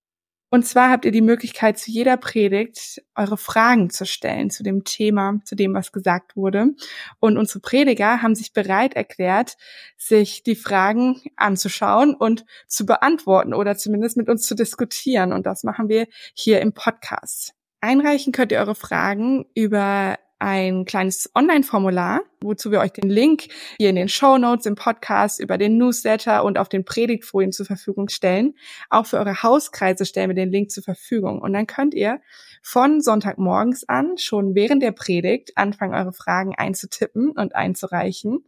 Und 0.53 0.67
zwar 0.67 0.91
habt 0.91 1.05
ihr 1.05 1.13
die 1.13 1.21
Möglichkeit, 1.21 1.79
zu 1.79 1.93
jeder 1.93 2.17
Predigt 2.17 3.03
eure 3.15 3.37
Fragen 3.37 3.89
zu 3.89 4.05
stellen 4.05 4.51
zu 4.51 4.65
dem 4.65 4.83
Thema, 4.83 5.39
zu 5.45 5.55
dem, 5.55 5.75
was 5.75 5.93
gesagt 5.93 6.37
wurde. 6.37 6.75
Und 7.21 7.39
unsere 7.39 7.61
Prediger 7.61 8.21
haben 8.21 8.35
sich 8.35 8.53
bereit 8.53 8.95
erklärt, 8.95 9.57
sich 9.97 10.43
die 10.43 10.57
Fragen 10.57 11.23
anzuschauen 11.37 12.15
und 12.15 12.45
zu 12.67 12.85
beantworten 12.85 13.55
oder 13.55 13.77
zumindest 13.77 14.17
mit 14.17 14.29
uns 14.29 14.43
zu 14.43 14.57
diskutieren. 14.57 15.33
Und 15.33 15.47
das 15.47 15.63
machen 15.63 15.89
wir 15.89 16.09
hier 16.35 16.61
im 16.61 16.73
Podcast. 16.73 17.55
Einreichen 17.81 18.33
könnt 18.33 18.51
ihr 18.51 18.59
eure 18.59 18.75
Fragen 18.75 19.47
über 19.55 20.19
ein 20.41 20.85
kleines 20.85 21.31
Online-Formular, 21.35 22.23
wozu 22.41 22.71
wir 22.71 22.81
euch 22.81 22.93
den 22.93 23.09
Link 23.09 23.49
hier 23.79 23.91
in 23.91 23.97
den 23.97 24.09
Show 24.09 24.39
Notes 24.39 24.67
im 24.67 24.75
Podcast 24.75 25.39
über 25.39 25.59
den 25.59 25.77
Newsletter 25.77 26.45
und 26.45 26.59
auf 26.59 26.69
den 26.69 26.85
Predigtfolien 26.85 27.53
zur 27.53 27.67
Verfügung 27.67 28.09
stellen. 28.09 28.55
Auch 28.89 29.07
für 29.07 29.19
eure 29.19 29.43
Hauskreise 29.43 30.07
stellen 30.07 30.31
wir 30.31 30.35
den 30.35 30.51
Link 30.51 30.71
zur 30.71 30.83
Verfügung. 30.83 31.41
Und 31.41 31.53
dann 31.53 31.67
könnt 31.67 31.95
ihr 31.95 32.21
von 32.63 33.01
Sonntagmorgens 33.01 33.89
an 33.89 34.17
schon 34.19 34.55
während 34.55 34.83
der 34.83 34.93
Predigt 34.93 35.57
anfangen, 35.57 35.95
eure 35.95 36.13
Fragen 36.13 36.55
einzutippen 36.57 37.31
und 37.31 37.55
einzureichen 37.55 38.45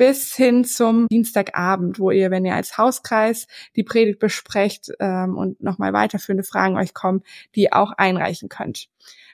bis 0.00 0.34
hin 0.34 0.64
zum 0.64 1.08
Dienstagabend, 1.08 1.98
wo 1.98 2.10
ihr, 2.10 2.30
wenn 2.30 2.46
ihr 2.46 2.54
als 2.54 2.78
Hauskreis 2.78 3.46
die 3.76 3.82
Predigt 3.82 4.18
besprecht 4.18 4.90
ähm, 4.98 5.36
und 5.36 5.62
nochmal 5.62 5.92
weiterführende 5.92 6.42
Fragen 6.42 6.78
euch 6.78 6.94
kommen, 6.94 7.22
die 7.54 7.70
auch 7.70 7.92
einreichen 7.92 8.48
könnt. 8.48 8.88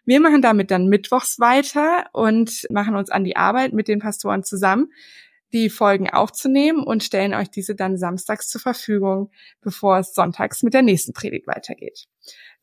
Wir 0.07 0.21
machen 0.21 0.41
damit 0.41 0.71
dann 0.71 0.87
mittwochs 0.87 1.41
weiter 1.41 2.07
und 2.13 2.67
machen 2.71 2.95
uns 2.95 3.11
an 3.11 3.25
die 3.25 3.37
Arbeit 3.37 3.73
mit 3.73 3.89
den 3.89 3.99
Pastoren 3.99 4.45
zusammen, 4.45 4.93
die 5.53 5.69
Folgen 5.69 6.09
aufzunehmen 6.09 6.83
und 6.85 7.03
stellen 7.03 7.35
euch 7.35 7.51
diese 7.51 7.75
dann 7.75 7.99
samstags 7.99 8.49
zur 8.49 8.61
Verfügung, 8.61 9.31
bevor 9.61 9.99
es 9.99 10.15
sonntags 10.15 10.63
mit 10.63 10.75
der 10.75 10.83
nächsten 10.83 11.13
Predigt 11.13 11.47
weitergeht. 11.49 12.07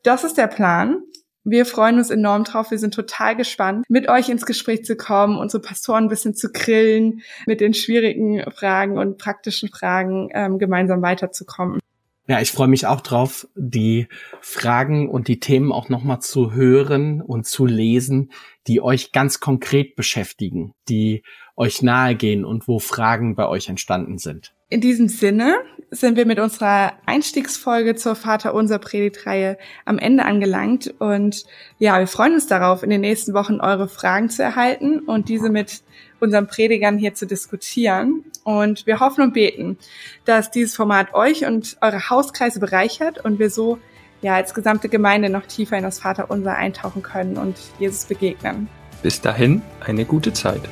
Das 0.02 0.24
ist 0.24 0.38
der 0.38 0.46
Plan. 0.46 1.02
Wir 1.46 1.66
freuen 1.66 1.98
uns 1.98 2.08
enorm 2.08 2.44
drauf. 2.44 2.70
Wir 2.70 2.78
sind 2.78 2.94
total 2.94 3.36
gespannt, 3.36 3.84
mit 3.90 4.08
euch 4.08 4.30
ins 4.30 4.46
Gespräch 4.46 4.86
zu 4.86 4.96
kommen, 4.96 5.36
unsere 5.36 5.60
Pastoren 5.60 6.04
ein 6.04 6.08
bisschen 6.08 6.34
zu 6.34 6.50
grillen, 6.50 7.20
mit 7.46 7.60
den 7.60 7.74
schwierigen 7.74 8.42
Fragen 8.50 8.96
und 8.96 9.18
praktischen 9.18 9.68
Fragen 9.68 10.30
ähm, 10.32 10.58
gemeinsam 10.58 11.02
weiterzukommen. 11.02 11.80
Ja, 12.26 12.40
ich 12.40 12.52
freue 12.52 12.68
mich 12.68 12.86
auch 12.86 13.02
drauf, 13.02 13.46
die 13.54 14.08
Fragen 14.40 15.10
und 15.10 15.28
die 15.28 15.40
Themen 15.40 15.72
auch 15.72 15.90
nochmal 15.90 16.20
zu 16.20 16.52
hören 16.52 17.20
und 17.20 17.46
zu 17.46 17.66
lesen, 17.66 18.32
die 18.66 18.80
euch 18.80 19.12
ganz 19.12 19.40
konkret 19.40 19.94
beschäftigen, 19.94 20.72
die 20.88 21.22
euch 21.56 21.82
nahegehen 21.82 22.44
und 22.44 22.68
wo 22.68 22.78
Fragen 22.78 23.34
bei 23.34 23.46
euch 23.48 23.68
entstanden 23.68 24.18
sind. 24.18 24.52
In 24.70 24.80
diesem 24.80 25.08
Sinne 25.08 25.56
sind 25.90 26.16
wir 26.16 26.26
mit 26.26 26.40
unserer 26.40 26.94
Einstiegsfolge 27.06 27.94
zur 27.94 28.16
Vater 28.16 28.54
unser 28.54 28.78
Predigtreihe 28.78 29.56
am 29.84 29.98
Ende 29.98 30.24
angelangt 30.24 30.92
und 30.98 31.44
ja, 31.78 31.98
wir 31.98 32.08
freuen 32.08 32.34
uns 32.34 32.48
darauf, 32.48 32.82
in 32.82 32.90
den 32.90 33.02
nächsten 33.02 33.34
Wochen 33.34 33.60
eure 33.60 33.88
Fragen 33.88 34.30
zu 34.30 34.42
erhalten 34.42 35.00
und 35.00 35.28
diese 35.28 35.50
mit 35.50 35.82
unseren 36.18 36.46
Predigern 36.48 36.98
hier 36.98 37.14
zu 37.14 37.26
diskutieren. 37.26 38.24
Und 38.42 38.86
wir 38.86 39.00
hoffen 39.00 39.22
und 39.22 39.34
beten, 39.34 39.78
dass 40.24 40.50
dieses 40.50 40.74
Format 40.74 41.14
euch 41.14 41.46
und 41.46 41.76
eure 41.80 42.10
Hauskreise 42.10 42.60
bereichert 42.60 43.24
und 43.24 43.38
wir 43.38 43.50
so 43.50 43.78
ja 44.22 44.34
als 44.34 44.54
gesamte 44.54 44.88
Gemeinde 44.88 45.28
noch 45.30 45.46
tiefer 45.46 45.76
in 45.76 45.84
das 45.84 46.00
Vaterunser 46.00 46.56
eintauchen 46.56 47.02
können 47.02 47.36
und 47.36 47.56
Jesus 47.78 48.06
begegnen. 48.06 48.68
Bis 49.02 49.20
dahin 49.20 49.62
eine 49.80 50.04
gute 50.04 50.32
Zeit. 50.32 50.62